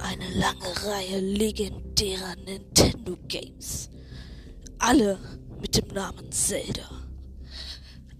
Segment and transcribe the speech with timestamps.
[0.00, 3.90] eine lange Reihe legendärer Nintendo Games.
[4.78, 5.18] Alle
[5.60, 6.88] mit dem Namen Zelda.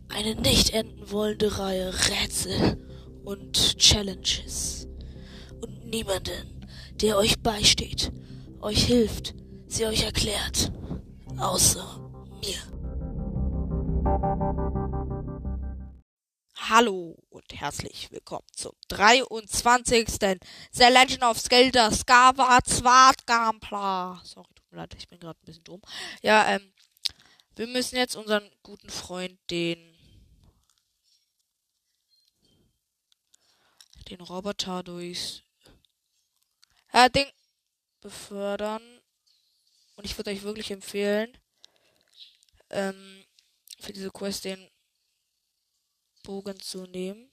[0.08, 2.78] Eine nicht enden wollende Reihe Rätsel
[3.24, 4.88] und Challenges.
[5.60, 6.66] Und niemanden,
[7.00, 8.12] der euch beisteht,
[8.60, 9.34] euch hilft,
[9.66, 10.72] sie euch erklärt.
[11.36, 12.10] Außer
[12.42, 12.58] mir.
[16.70, 20.06] Hallo und herzlich willkommen zum 23.
[20.72, 24.18] The Legend of Skyward Sword Gameplay.
[24.22, 25.80] Sorry, tut mir leid, ich bin gerade ein bisschen dumm.
[26.20, 26.74] Ja, ähm,
[27.56, 29.96] wir müssen jetzt unseren guten Freund, den
[34.10, 35.42] den Roboter durchs
[36.92, 37.32] äh, Ding
[38.02, 38.82] befördern.
[39.96, 41.34] Und ich würde euch wirklich empfehlen,
[42.68, 43.24] ähm,
[43.80, 44.70] für diese Quest den
[46.28, 47.30] Bogen zu nehmen.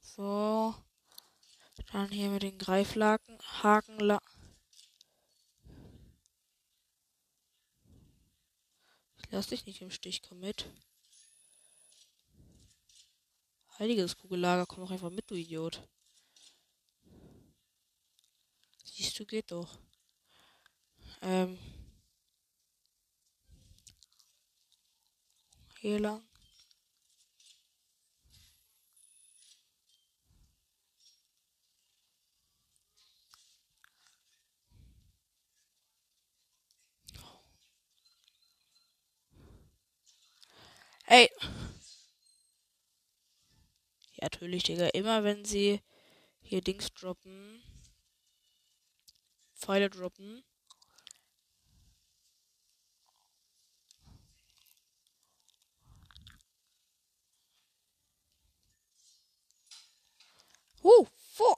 [0.00, 0.74] So.
[1.92, 3.38] Dann hier mit den Greiflaken.
[3.62, 4.16] Haken.
[9.18, 10.70] Ich lass dich nicht im Stich, komm mit.
[13.82, 15.82] Heiliges Kugellager, komm doch einfach mit, du Idiot.
[18.84, 19.76] Siehst du, geht doch.
[21.20, 21.58] Ähm.
[25.80, 26.22] Hier lang.
[41.08, 41.28] Ey.
[44.42, 44.88] Natürlich, Digga.
[44.88, 45.80] Immer wenn sie
[46.40, 47.62] hier Dings droppen.
[49.54, 50.42] Pfeile droppen.
[60.82, 61.56] Uh, vor.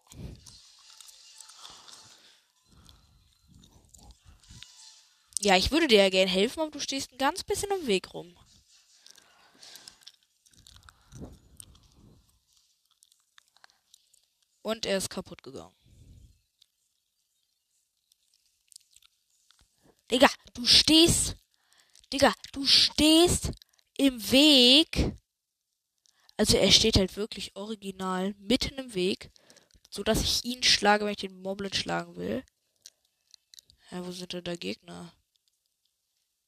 [5.41, 8.13] Ja, ich würde dir ja gerne helfen, aber du stehst ein ganz bisschen im Weg
[8.13, 8.37] rum.
[14.65, 15.77] Und er ist kaputt gegangen.
[20.11, 21.37] Digga, du stehst.
[22.11, 23.51] Digga, du stehst
[23.99, 25.19] im Weg.
[26.39, 29.31] Also er steht halt wirklich original mitten im Weg.
[29.91, 32.43] So dass ich ihn schlage, wenn ich den Moblin schlagen will.
[33.91, 35.15] Ja, wo sind denn da Gegner?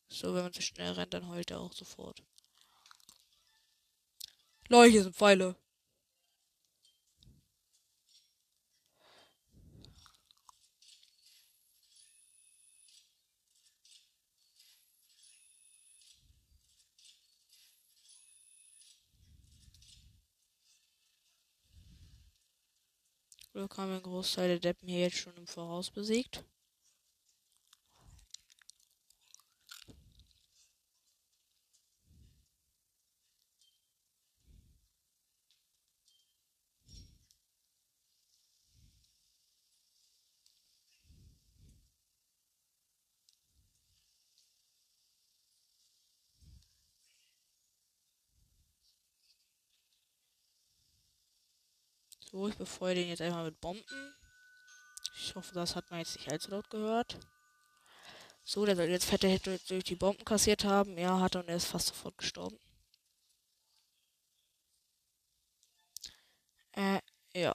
[0.08, 2.22] So, wenn man zu schnell rennt, dann heult er auch sofort.
[4.68, 5.54] Leute, hier sind Pfeile.
[23.66, 26.44] Wir einen Großteil der Deppen hier jetzt schon im Voraus besiegt.
[52.36, 53.82] So, ich befeuere den jetzt einmal mit Bomben.
[55.14, 57.18] Ich hoffe, das hat man jetzt nicht allzu laut gehört.
[58.44, 60.98] So, der soll jetzt fette Hit durch, die Bomben kassiert haben.
[60.98, 62.58] Ja, hat er und er ist fast sofort gestorben.
[66.72, 67.00] Äh,
[67.32, 67.54] ja.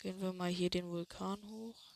[0.00, 1.89] Gehen wir mal hier den Vulkan hoch.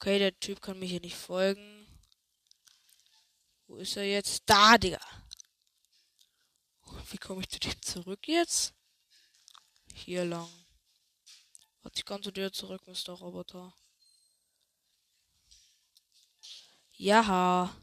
[0.00, 1.86] Okay, der Typ kann mir hier nicht folgen.
[3.66, 4.42] Wo ist er jetzt?
[4.46, 4.98] Da, Digga.
[7.10, 8.72] Wie komme ich zu dem zurück jetzt?
[9.92, 10.48] Hier lang.
[11.82, 13.12] Warte, ich kann zu dir zurück, Mr.
[13.12, 13.74] Roboter.
[16.92, 17.76] Ja.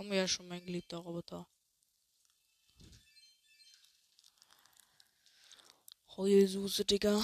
[0.00, 1.46] Komm ja schon, mein geliebter Roboter.
[6.16, 7.22] Heulsuse, Digga.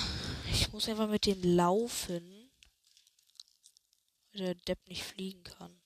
[0.52, 2.50] Ich muss einfach mit denen laufen.
[4.30, 5.80] Weil der Depp nicht fliegen kann.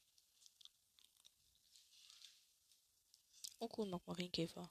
[3.60, 4.68] Oh cool, noch Marienkäfer.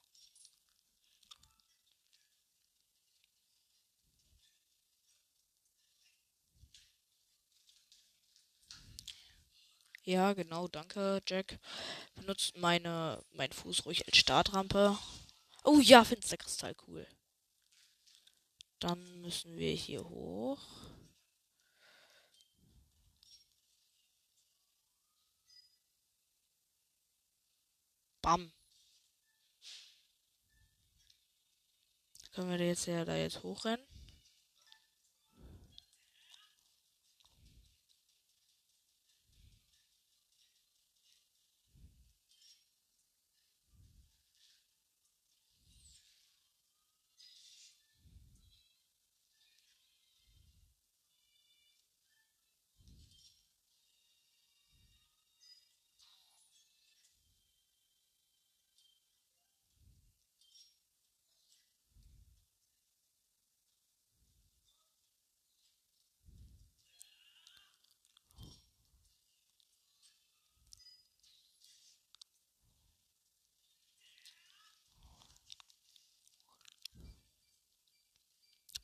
[10.10, 11.60] Ja, genau, danke, Jack.
[12.16, 14.98] Benutzt meine, meinen Fuß ruhig als Startrampe.
[15.64, 17.06] Oh ja, Finsterkristall, cool.
[18.80, 20.60] Dann müssen wir hier hoch.
[28.24, 28.52] Bam.
[32.34, 33.89] Können wir jetzt ja da jetzt hochrennen?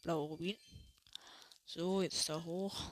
[0.06, 0.56] Blaue Rubin.
[1.66, 2.92] So, jetzt da hoch.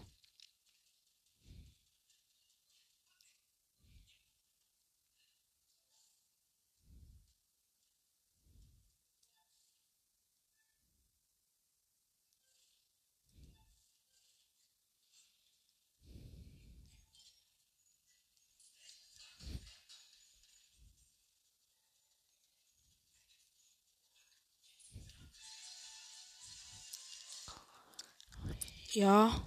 [28.93, 29.41] Ja.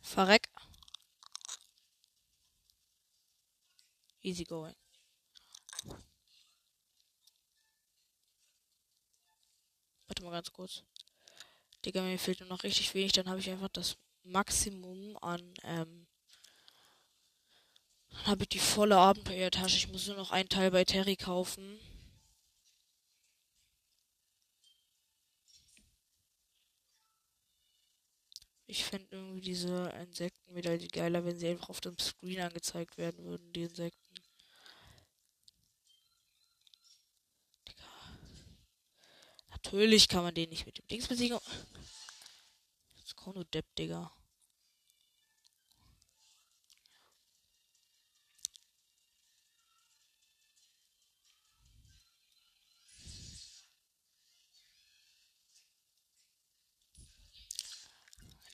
[0.00, 0.48] Verreck.
[4.22, 4.74] Easy going.
[10.06, 10.82] Warte mal ganz kurz.
[11.84, 13.12] Digga, mir fehlt nur noch richtig wenig.
[13.12, 16.06] Dann habe ich einfach das Maximum an, ähm,
[18.10, 19.76] dann habe ich die volle Abenteuertasche.
[19.76, 21.78] Ich muss nur noch einen Teil bei Terry kaufen.
[28.70, 33.24] Ich fände irgendwie diese Insekten wieder geiler, wenn sie einfach auf dem Screen angezeigt werden
[33.24, 34.14] würden, die Insekten.
[37.66, 37.88] Digga.
[39.48, 41.38] Natürlich kann man den nicht mit dem Dings besiegen.
[43.00, 44.12] Das kommt nur Depp, Digga.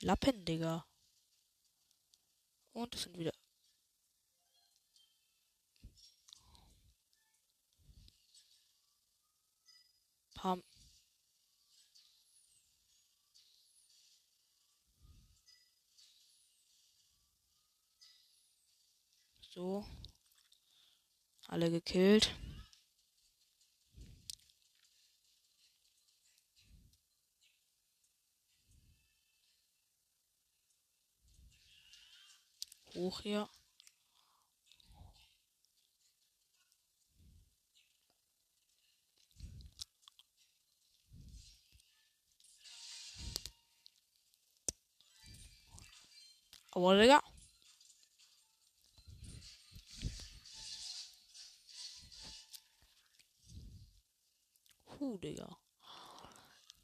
[0.04, 0.84] Lappen, Digga.
[2.74, 3.30] Und es sind wieder.
[10.34, 10.62] Pam.
[19.40, 19.86] So.
[21.48, 22.34] Alle gekillt.
[32.94, 33.48] Hoch hier.
[46.76, 47.20] Aua, Digga.
[54.86, 55.56] Huh, Digga.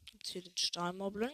[0.05, 1.31] Gibt's hier den Stahlmoblin?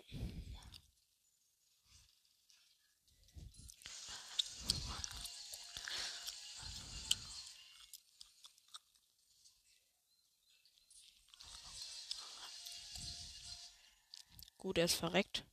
[14.78, 15.44] Gut, er ist verreckt.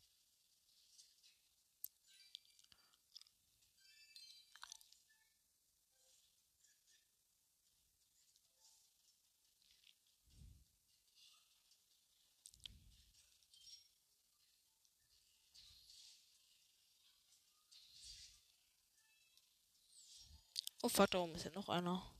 [20.82, 22.14] Oh fuck, da oben ist ja noch einer.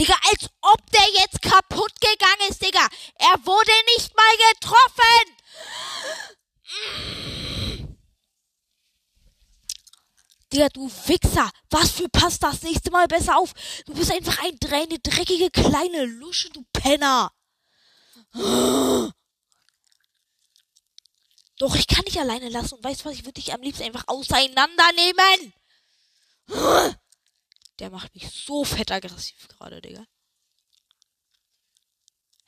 [0.00, 2.88] Digga, als ob der jetzt kaputt gegangen ist, Digga.
[3.44, 5.36] Wurde nicht mal getroffen.
[10.52, 11.50] Digga, du Wichser.
[11.70, 13.52] Was für passt das nächste Mal besser auf?
[13.86, 17.32] Du bist einfach ein, eine dreckige kleine Lusche, du Penner.
[21.58, 24.04] Doch, ich kann dich alleine lassen und weißt was, ich würde dich am liebsten einfach
[24.06, 25.52] auseinandernehmen.
[27.78, 30.04] Der macht mich so fett aggressiv gerade, Digga.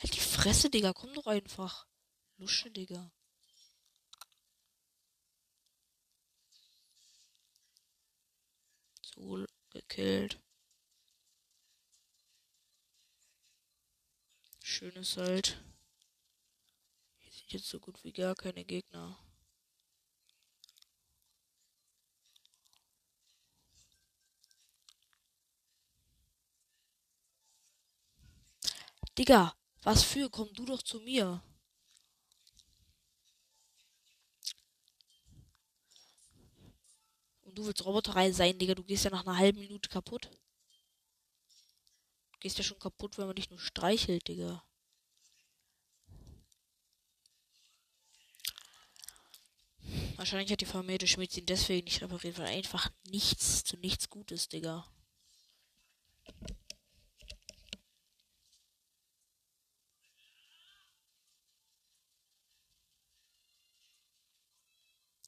[0.00, 1.86] Halt die Fresse, Digga, komm doch einfach.
[2.36, 3.12] Lusche, Digga.
[9.02, 10.40] So, gekillt.
[14.64, 15.62] Schönes halt
[17.52, 19.18] jetzt so gut wie gar keine Gegner.
[29.16, 30.30] Digga, was für?
[30.30, 31.42] Komm du doch zu mir.
[37.42, 38.74] Und du willst Roboterei sein, Digga.
[38.74, 40.30] Du gehst ja nach einer halben Minute kaputt.
[42.32, 44.64] Du gehst ja schon kaputt, wenn man dich nur streichelt, Digga.
[50.16, 54.48] Wahrscheinlich hat die vermehrte Schmied ihn deswegen nicht repariert, weil einfach nichts zu nichts Gutes,
[54.48, 54.86] Digga.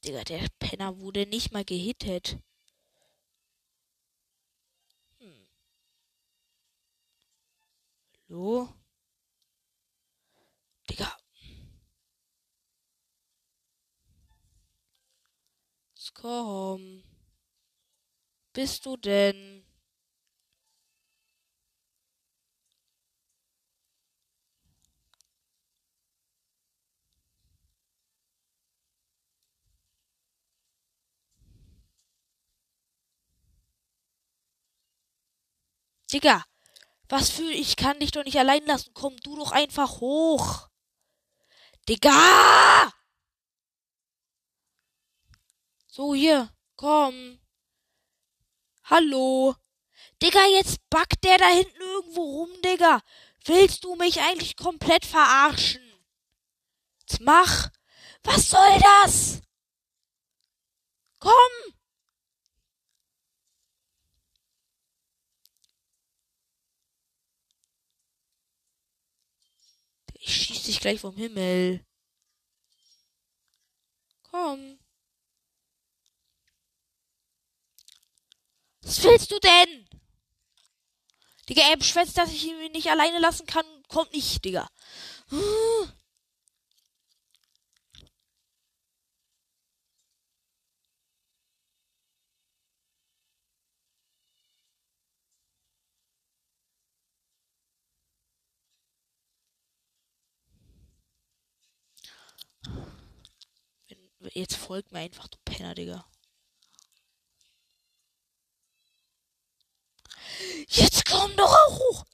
[0.04, 2.38] Digga, der Penner wurde nicht mal gehittet.
[5.18, 5.46] Hm.
[8.28, 8.68] Hallo?
[10.88, 11.16] Digga,
[16.14, 17.02] komm.
[18.54, 19.53] Bist du denn?
[36.14, 36.44] Digga,
[37.08, 38.94] was für ich kann dich doch nicht allein lassen.
[38.94, 40.68] Komm du doch einfach hoch.
[41.88, 42.92] Digga!
[45.88, 47.40] So, hier, komm.
[48.84, 49.56] Hallo.
[50.22, 53.00] Digga, jetzt backt der da hinten irgendwo rum, Digga.
[53.46, 55.82] Willst du mich eigentlich komplett verarschen?
[57.00, 57.70] Jetzt mach.
[58.22, 59.42] Was soll das?
[61.18, 61.32] Komm.
[70.26, 71.84] Ich schieß dich gleich vom Himmel.
[74.22, 74.78] Komm.
[78.80, 79.88] Was willst du denn?
[81.48, 83.66] Digga, er beschwätzt, dass ich ihn nicht alleine lassen kann.
[83.88, 84.66] Kommt nicht, Digga.
[104.32, 106.06] Jetzt folgt mir einfach, du Penner, Digga.
[110.68, 112.04] Jetzt komm doch auch hoch.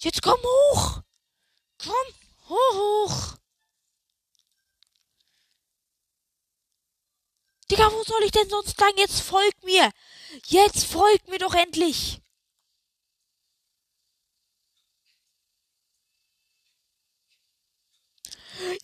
[0.00, 1.02] Jetzt komm hoch.
[1.78, 3.36] Komm hoch.
[7.70, 8.92] Digga, wo soll ich denn sonst lang?
[8.96, 9.90] Jetzt folg mir.
[10.46, 12.20] Jetzt folg mir doch endlich.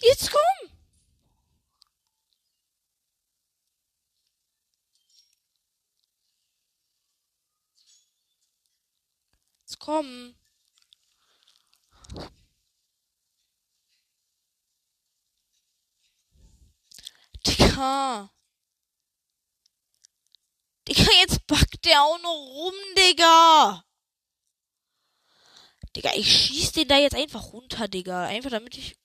[0.00, 0.73] Jetzt komm.
[9.78, 10.36] Kommen.
[17.46, 18.30] Digga.
[20.88, 23.84] Digga, jetzt backt der auch noch rum, Digga.
[25.96, 28.26] Digga, ich schieß den da jetzt einfach runter, Digga.
[28.26, 28.96] Einfach damit ich.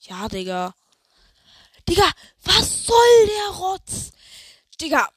[0.00, 0.74] Ja, Digga.
[1.88, 2.10] Digga,
[2.44, 4.12] was soll der Rotz?
[4.80, 5.08] Digga.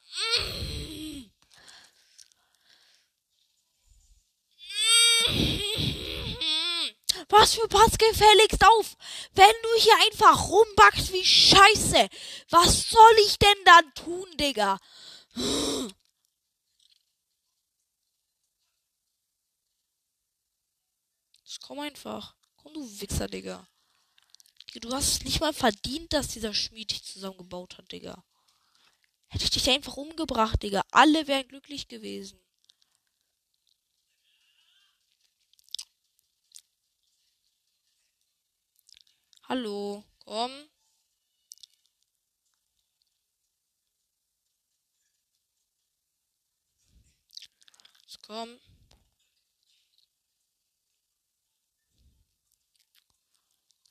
[7.30, 8.98] Was für pass gefälligst auf,
[9.34, 12.10] wenn du hier einfach rumbackst wie Scheiße.
[12.50, 14.80] Was soll ich denn dann tun, Digga?
[21.72, 22.36] komm einfach.
[22.58, 23.66] Komm, du Wichser, Digga.
[24.82, 28.26] Du hast es nicht mal verdient, dass dieser Schmied dich zusammengebaut hat, Digga.
[29.32, 30.82] Hätte ich dich einfach umgebracht, Digga.
[30.92, 32.38] Alle wären glücklich gewesen.
[39.48, 40.52] Hallo, komm.
[48.04, 48.60] Jetzt komm.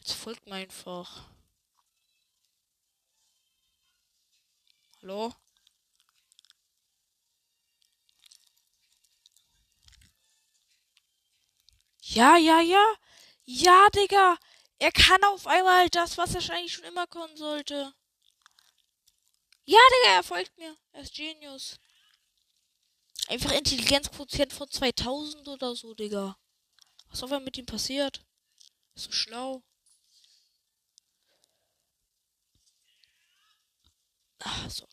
[0.01, 1.31] Jetzt folgt mir einfach.
[5.02, 5.33] Hallo?
[12.02, 12.85] Ja, ja, ja.
[13.45, 14.37] Ja, Digga.
[14.78, 17.95] Er kann auf einmal das, was er eigentlich schon immer können sollte.
[19.64, 20.76] Ja, Digga, er folgt mir.
[20.92, 21.78] Er ist Genius.
[23.28, 26.37] Einfach Intelligenzquotient von 2000 oder so, Digga.
[27.09, 28.23] Was auf einmal mit ihm passiert?
[28.95, 29.62] Ist so schlau.
[34.45, 34.87] Ah, so.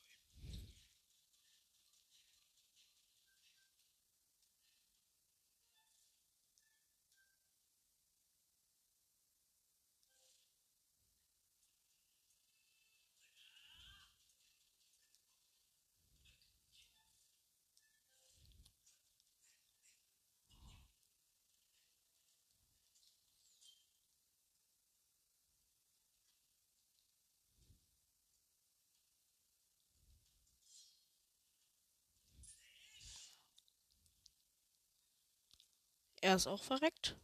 [36.21, 37.15] Er ist auch verreckt.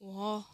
[0.00, 0.46] Wow.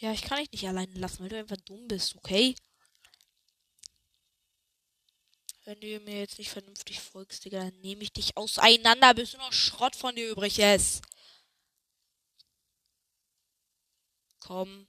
[0.00, 2.56] Ja, ich kann dich nicht alleine lassen, weil du einfach dumm bist, okay?
[5.70, 9.42] Wenn du mir jetzt nicht vernünftig folgst, Digga, dann nehme ich dich auseinander, bis nur
[9.42, 11.00] noch Schrott von dir übrig ist.
[14.40, 14.88] Komm.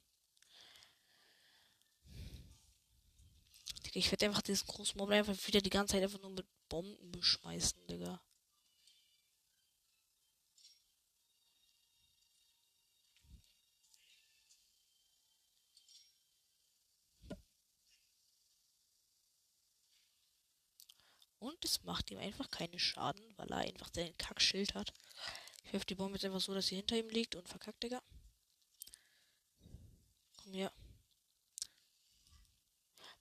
[3.86, 6.48] Digga, ich werde einfach diesen großen Mob einfach wieder die ganze Zeit einfach nur mit
[6.68, 8.20] Bomben beschmeißen, Digga.
[21.42, 24.94] Und es macht ihm einfach keinen Schaden, weil er einfach seinen Kackschild hat.
[25.64, 28.00] Ich werfe die Bombe jetzt einfach so, dass sie hinter ihm liegt und verkackt, Digga.
[30.36, 30.72] Komm her.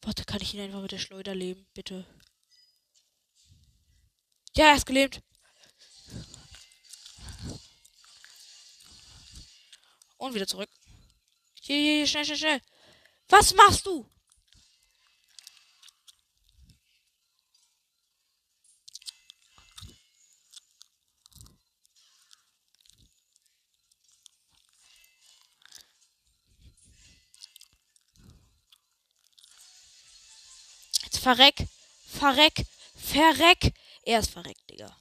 [0.04, 2.06] Warte, kann ich ihn einfach mit der Schleuder leben, bitte?
[4.56, 5.24] Ja, er ist gelebt.
[10.18, 10.70] Und wieder zurück.
[11.60, 12.62] Hier, hier, hier, schnell, schnell, schnell.
[13.30, 14.08] Was machst du?
[31.22, 31.68] Verreck,
[32.08, 33.74] verreck, verreck.
[34.04, 34.96] Er ist verreckt, Digga.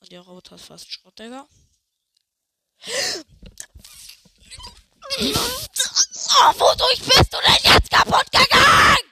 [0.00, 1.46] Und der Roboter ist fast Schrott, Digga.
[6.38, 9.06] Oh, wodurch bist du denn jetzt kaputt gegangen?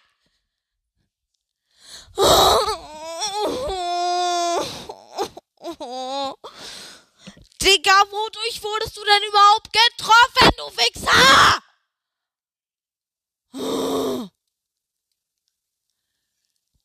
[7.62, 11.62] Digga, wodurch wurdest du denn überhaupt getroffen, du Wichser?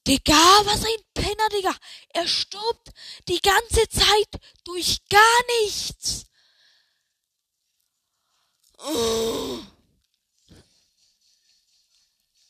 [0.10, 1.76] Digga, was ein Penner, Digga.
[2.15, 2.89] Er stirbt
[3.28, 6.26] die ganze Zeit durch gar nichts.
[8.80, 9.60] Oh.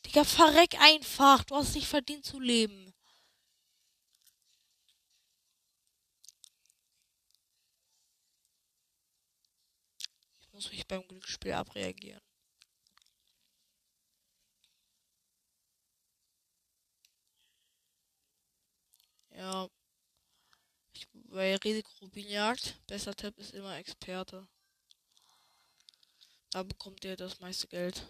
[0.05, 1.43] Digga, verreck einfach.
[1.43, 2.93] Du hast nicht verdient zu leben.
[10.39, 12.28] Ich muss mich beim Glücksspiel abreagieren.
[19.39, 19.69] Ja.
[20.91, 24.45] Ich, bei Risikorubinjagd, besser Tipp ist immer Experte.
[26.51, 28.05] Da bekommt ihr das meiste Geld.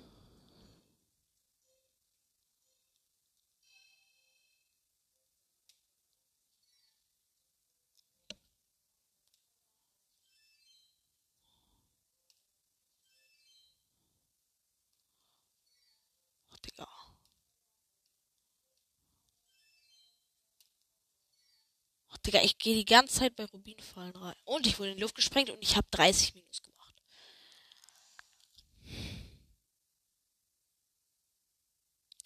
[22.30, 24.36] Digga, ich gehe die ganze Zeit bei Rubinfallen rein.
[24.46, 27.02] Und ich wurde in die Luft gesprengt und ich habe 30 Minus gemacht.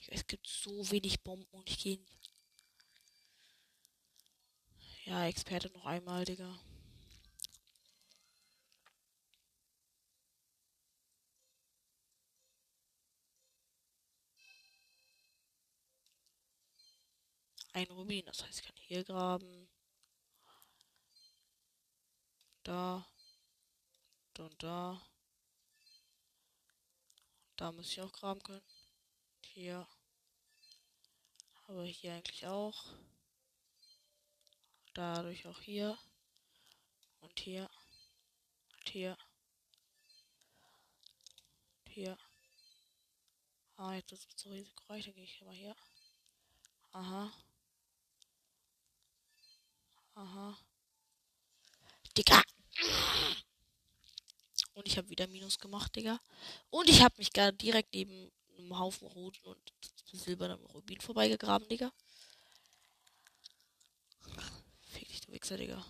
[0.07, 1.99] Es gibt so wenig Bomben und ich gehe.
[5.05, 6.59] Ja, Experte noch einmal, Digga.
[17.71, 19.72] Ein Rubin, das heißt, ich kann hier graben.
[22.63, 23.05] Da.
[24.37, 25.01] Und da.
[27.57, 28.63] Da muss ich auch graben können.
[29.45, 29.87] Hier.
[31.67, 32.85] Aber hier eigentlich auch.
[34.93, 35.97] Dadurch auch hier.
[37.19, 37.69] Und hier.
[38.77, 39.17] Und hier.
[41.85, 42.17] Und hier.
[43.75, 45.05] Ah, jetzt ist es zu risikoreich.
[45.05, 45.75] Dann gehe ich mal hier.
[46.91, 47.31] Aha.
[50.15, 50.57] Aha.
[52.15, 52.43] Digga.
[54.73, 56.19] Und ich habe wieder Minus gemacht, Digga.
[56.69, 59.73] Und ich habe mich gerade direkt neben einem Haufen roten und
[60.11, 61.91] silbernen Rubin vorbeigegraben, Digga.
[64.87, 65.85] Fick dich, du Wichser, Digga.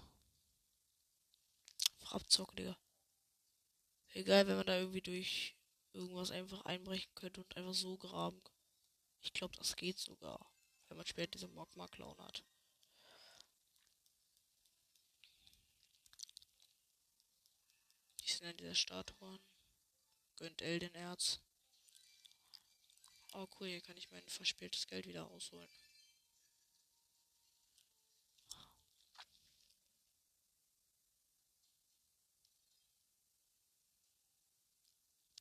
[2.00, 2.78] Einfach abzocken, Digga.
[4.14, 5.56] Egal, wenn man da irgendwie durch
[5.94, 8.42] irgendwas einfach einbrechen könnte und einfach so graben.
[9.22, 10.52] Ich glaube, das geht sogar,
[10.88, 12.44] wenn man später diese Magma-Clown hat.
[18.44, 19.40] An dieser Statuen.
[20.36, 21.40] Gönnt L den Erz.
[23.34, 25.70] Oh cool, hier kann ich mein verspieltes Geld wieder rausholen.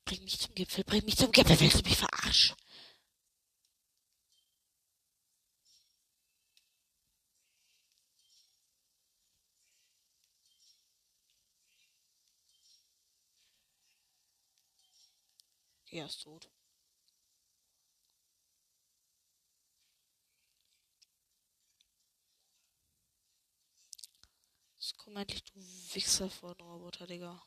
[0.05, 2.55] Bring mich zum Gipfel, bring mich zum Gipfel, willst du mich verarschen?
[15.93, 16.49] Er ist tot.
[24.79, 25.59] Was kommt eigentlich, du
[25.93, 27.45] Wichser von Roboter, Digga?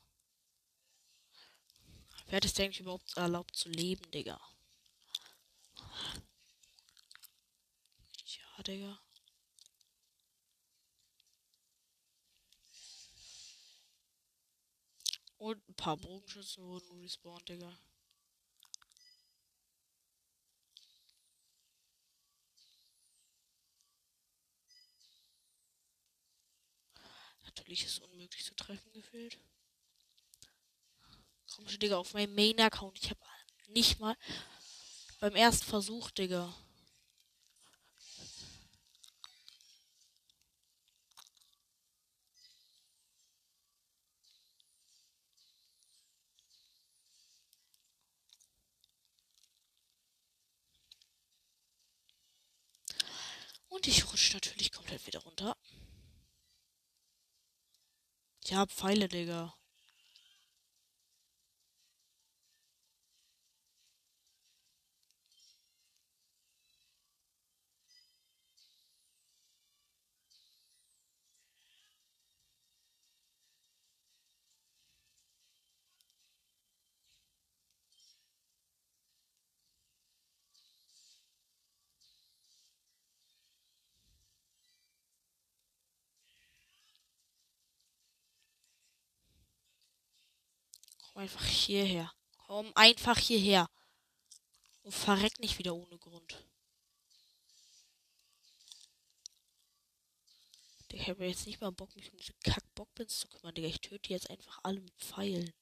[2.26, 4.40] Wer hat es denn überhaupt erlaubt zu leben, Digga?
[8.26, 9.00] Ja, Digga.
[15.36, 17.76] Und ein paar Bogenschützen wurden respawned, Digga.
[27.66, 29.40] Natürlich ist unmöglich zu treffen gefühlt.
[31.52, 32.96] Komm schon, Digga, auf meinem Main-Account.
[33.02, 33.18] Ich habe
[33.70, 34.16] nicht mal
[35.18, 36.54] beim ersten Versuch, Digga.
[53.68, 55.56] Und ich rutsche natürlich komplett wieder runter.
[58.48, 59.52] Ich hab Pfeile, Digga.
[91.16, 92.12] Komm einfach hierher.
[92.46, 93.70] Komm einfach hierher.
[94.82, 96.44] Und verreck nicht wieder ohne Grund.
[100.92, 103.68] Ich habe jetzt nicht mal Bock, mich um diese Kack-Bockbins zu kümmern, Digga.
[103.68, 105.54] Ich töte jetzt einfach alle mit Pfeilen.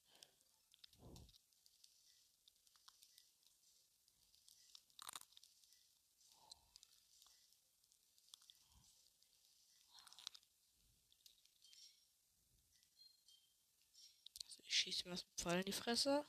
[14.67, 16.25] Ich schieße mir was mit Pfeil in die Fresse.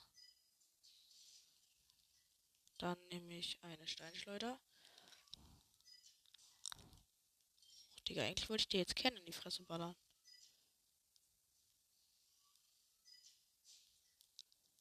[2.77, 4.61] Dann nehme ich eine Steinschleuder.
[6.75, 9.97] Oh, Digga, eigentlich wollte ich dir jetzt kennen in die Fresse ballern.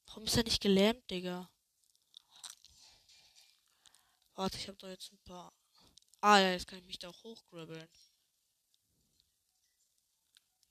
[0.08, 1.50] Warum ist er nicht gelähmt, Digga?
[4.34, 5.54] Warte, ich habe da jetzt ein paar.
[6.20, 7.88] Ah ja, jetzt kann ich mich da auch hochgrabbeln.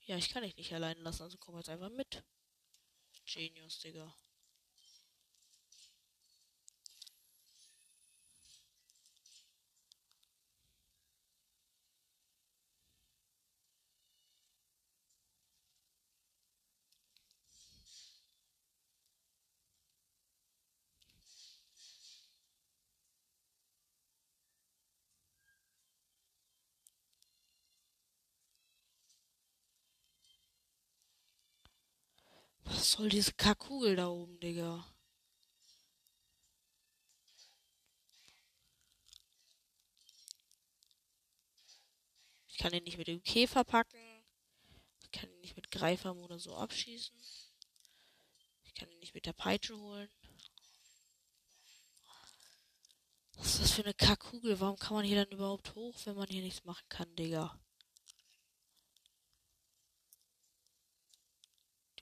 [0.01, 2.23] Ja, ich kann dich nicht allein lassen, also komm jetzt einfach mit.
[3.25, 4.13] Genius, Digga.
[32.95, 34.85] Soll diese Kackkugel da oben, Digga?
[42.47, 43.99] Ich kann ihn nicht mit dem Käfer packen.
[45.01, 47.15] Ich kann ihn nicht mit Greifern oder so abschießen.
[48.63, 50.09] Ich kann ihn nicht mit der Peitsche holen.
[53.33, 54.61] Was ist das für eine Kackkugel?
[54.61, 57.59] Warum kann man hier dann überhaupt hoch, wenn man hier nichts machen kann, Digga?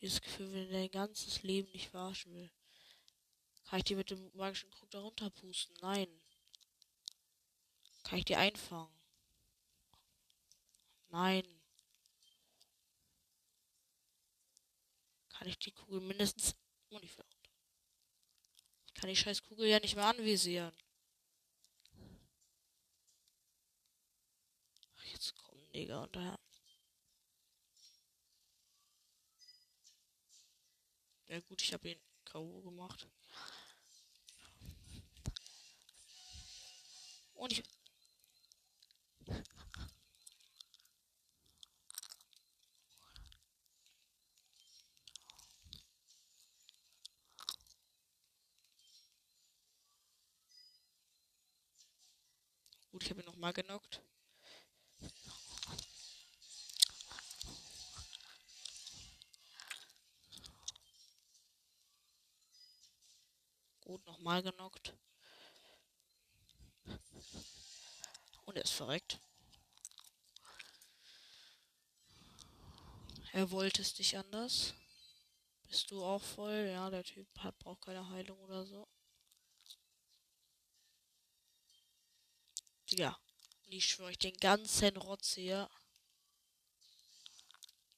[0.03, 2.51] Dieses Gefühl, wenn dein ganzes Leben nicht verarschen will.
[3.63, 5.77] Kann ich dir mit dem magischen Krug da runterpusten?
[5.79, 6.09] Nein.
[8.03, 8.93] Kann ich dir einfangen?
[11.07, 11.45] Nein.
[15.29, 16.53] Kann ich die Kugel mindestens.
[16.89, 17.17] Oh, nicht
[18.87, 20.75] Ich kann die scheiß Kugel ja nicht mehr anvisieren.
[25.13, 26.42] Jetzt kommen Digga und daher.
[31.33, 32.61] Ja gut, ich habe ihn K.O.
[32.61, 33.07] gemacht.
[37.33, 37.63] Und ich.
[52.91, 54.03] Gut, ich habe ihn nochmal genockt.
[63.93, 64.91] Gut, nochmal genockt.
[68.45, 69.19] Und er ist verreckt.
[73.33, 74.73] Er wollte es dich anders.
[75.67, 76.71] Bist du auch voll?
[76.73, 78.87] Ja, der Typ hat, braucht keine Heilung oder so.
[82.89, 83.15] Ja.
[83.67, 85.69] Ich schwöre euch den ganzen Rotz hier.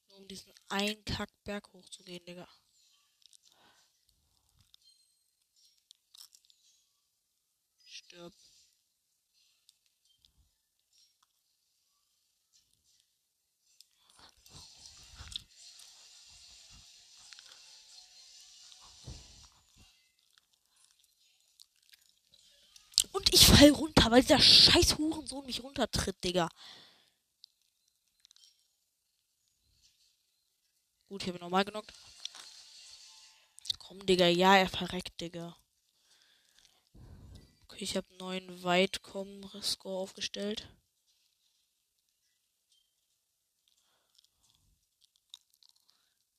[0.09, 2.49] Nur um diesen einen Kackberg hochzugehen, Digga.
[8.15, 8.33] Stirb.
[23.11, 26.49] Und ich fall runter, weil dieser scheiß Hurensohn mich runtertritt, Digga.
[31.09, 31.93] Gut, hier bin ich nochmal genockt.
[33.79, 34.27] Komm, Digga.
[34.27, 35.55] Ja, er verreckt, Digga.
[37.75, 40.69] Okay, ich habe neuen Weitkommen-Score aufgestellt.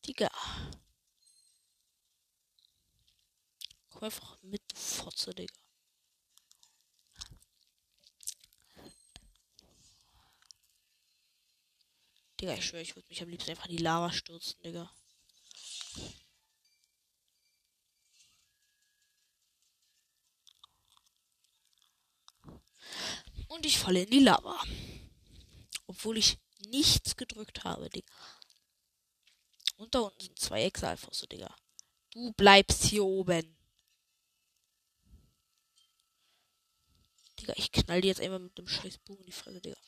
[0.07, 0.31] Digga.
[3.90, 5.53] Komm einfach mit, du Fotze, Digga.
[12.40, 14.90] Digga, ich schwöre, ich würde mich am liebsten einfach in die Lava stürzen, Digga.
[23.48, 24.61] Und ich falle in die Lava.
[25.87, 28.12] Obwohl ich nichts gedrückt habe, Digga.
[29.76, 31.54] Und da unten sind zwei Exalfosse, Digga.
[32.11, 33.56] Du bleibst hier oben.
[37.38, 39.78] Digga, ich knall dir jetzt einmal mit dem scheiß Bogen in die Fresse, Digga.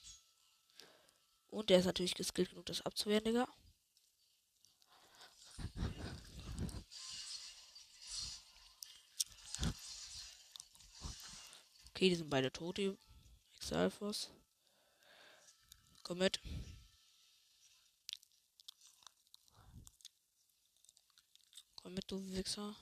[1.49, 3.49] Und der ist natürlich geskillt genug, das abzuwehren, Digga.
[11.90, 12.97] Okay, die sind beide tot, die
[13.68, 14.31] Exalfos.
[16.02, 16.40] Komm mit.
[21.76, 22.74] Komm mit, du Wichser.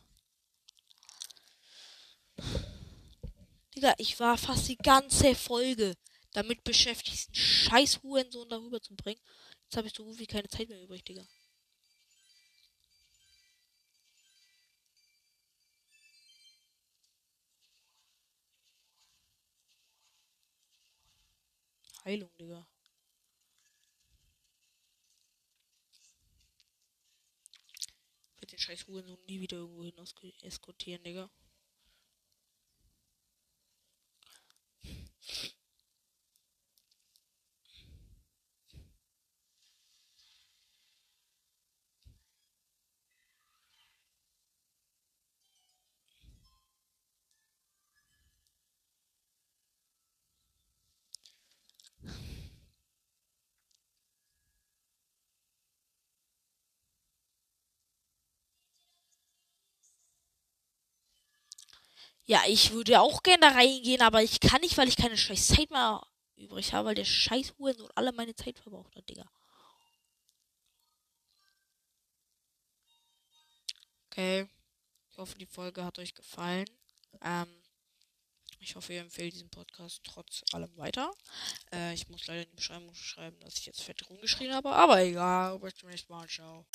[3.75, 5.97] Digga, ich war fast die ganze Folge
[6.31, 9.21] damit beschäftigt, einen scheiß Hurensohn darüber zu bringen.
[9.65, 11.27] Jetzt habe ich so gut wie keine Zeit mehr übrig, Digga.
[22.07, 22.65] Heilung, Digga.
[28.31, 29.99] Ich werde den scheiß Hurensohn nie wieder irgendwo hin
[30.43, 31.29] eskortieren, Digga.
[62.27, 65.47] Ja, ich würde auch gerne da reingehen, aber ich kann nicht, weil ich keine scheiß
[65.49, 66.05] Zeit mehr
[66.37, 69.25] übrig habe, weil der scheiß Huren alle meine Zeit verbraucht hat, Digga.
[74.11, 74.49] Okay.
[75.11, 76.67] Ich hoffe, die Folge hat euch gefallen.
[77.23, 77.47] Ähm,
[78.59, 81.13] ich hoffe, ihr empfehlt diesen Podcast trotz allem weiter.
[81.73, 85.01] Äh, ich muss leider in die Beschreibung schreiben, dass ich jetzt fett rumgeschrien habe, aber
[85.01, 85.59] egal.
[85.59, 86.27] Bis zum nächsten Mal.
[86.29, 86.67] Ciao.